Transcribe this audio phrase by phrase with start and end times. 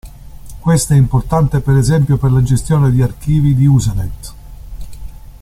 [0.59, 4.33] Questo è importante, per esempio, per la gestione di archivi di Usenet.